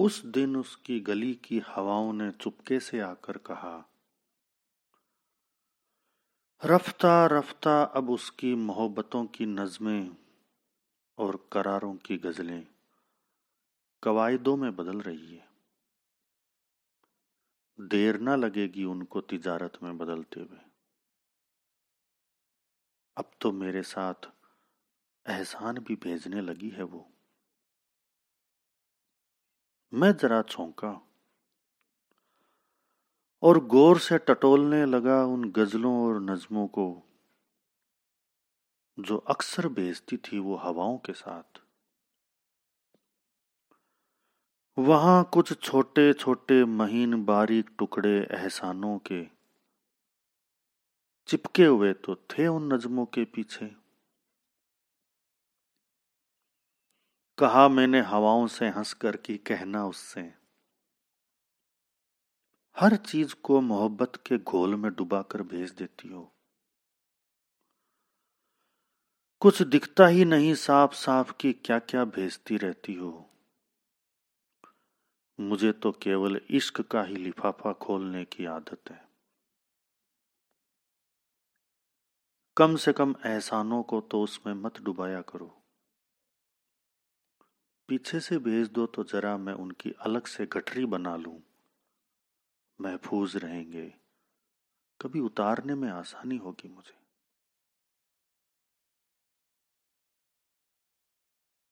उस 0.00 0.24
दिन 0.24 0.56
उसकी 0.56 1.00
गली 1.00 1.34
की 1.34 1.58
हवाओं 1.58 2.12
ने 2.12 2.30
चुपके 2.30 2.80
से 2.80 3.00
आकर 3.00 3.38
कहा, 3.38 3.90
रफ्ता 6.64 7.26
रफ्ता 7.26 7.82
अब 7.82 8.10
उसकी 8.10 8.54
मोहब्बतों 8.54 9.24
की 9.26 9.46
नज़में 9.46 10.16
और 11.18 11.48
करारों 11.52 11.94
की 11.96 12.16
गज़लें 12.16 12.66
कवायदों 14.02 14.56
में 14.56 14.76
बदल 14.76 15.00
रही 15.00 15.34
है। 15.36 15.48
देर 17.80 18.20
ना 18.20 18.36
लगेगी 18.36 18.84
उनको 18.84 19.20
तिजारत 19.20 19.78
में 19.82 19.98
बदलते 19.98 20.40
हुए। 20.40 20.58
अब 23.16 23.30
तो 23.40 23.52
मेरे 23.52 23.82
साथ 23.82 24.30
एहसान 25.28 25.78
भी 25.78 25.94
भेजने 25.94 26.40
लगी 26.40 26.68
है 26.68 26.82
वो। 26.82 27.10
मैं 29.94 30.16
जरा 30.16 30.42
चौंका। 30.42 31.06
और 33.42 33.64
गौर 33.64 33.98
से 33.98 34.18
टटोलने 34.18 34.86
लगा 34.86 35.24
उन 35.24 35.50
गजलों 35.50 36.06
और 36.06 36.20
नज्मों 36.20 36.66
को, 36.66 37.02
जो 38.98 39.16
अक्सर 39.16 39.68
बेचती 39.68 40.16
थी 40.16 40.38
वो 40.38 40.56
हवाओं 40.56 40.98
के 40.98 41.12
साथ। 41.12 41.60
वहाँ 44.78 45.30
कुछ 45.32 45.62
छोटे 45.62 46.12
छोटे 46.12 46.64
महीन 46.64 47.24
बारीक 47.24 47.70
टुकड़े 47.78 48.28
एहसानों 48.32 48.98
के 48.98 49.24
चिपके 51.26 51.64
हुए 51.64 51.92
तो 51.92 52.14
थे 52.14 52.46
उन 52.46 52.72
नज्मों 52.72 53.06
के 53.06 53.24
पीछे। 53.24 53.79
कहा 57.40 57.68
मैंने 57.68 58.00
हवाओं 58.00 58.46
से 58.46 58.68
हंस 58.68 58.92
कर 58.92 59.16
की 59.16 59.36
कहना 59.36 59.86
उससे। 59.86 60.34
हर 62.76 62.96
चीज़ 62.96 63.34
को 63.42 63.60
मोहब्बत 63.60 64.12
के 64.26 64.38
घोल 64.38 64.74
में 64.74 64.94
डुबाकर 64.94 65.42
भेज 65.42 65.70
देती 65.70 66.08
हो। 66.08 66.32
कुछ 69.40 69.62
दिखता 69.62 70.06
ही 70.06 70.24
नहीं 70.24 70.54
साफ़ 70.54 70.94
साफ़ 70.94 71.32
की 71.40 71.52
क्या 71.52 71.78
क्या 71.78 72.04
भेजती 72.04 72.56
रहती 72.56 72.94
हो। 72.94 73.30
मुझे 75.40 75.72
तो 75.72 75.92
केवल 75.92 76.40
इश्क 76.50 76.80
का 76.80 77.02
ही 77.02 77.16
लिफाफा 77.16 77.72
खोलने 77.72 78.24
की 78.24 78.44
आदत 78.44 78.90
है। 78.90 79.08
कम 82.56 82.76
से 82.76 82.92
कम 82.92 83.14
एहसानों 83.26 83.82
को 83.82 84.00
तो 84.00 84.22
उसमें 84.22 84.54
मत 84.54 84.80
डुबाया 84.80 85.20
करो। 85.20 85.59
पीछे 87.90 88.20
से 88.20 88.38
भेज 88.38 88.68
दो 88.68 88.86
तो 88.86 89.04
जरा 89.04 89.36
मैं 89.36 89.52
उनकी 89.52 89.90
अलग 89.90 90.26
से 90.26 90.46
गठरी 90.46 90.84
बना 90.84 91.16
लू। 91.16 91.40
महफूज 92.80 93.36
रहेंगे। 93.36 93.94
कभी 95.00 95.20
उतारने 95.20 95.74
में 95.74 95.90
आसानी 95.90 96.36
होगी 96.36 96.68
मुझे। 96.68 96.99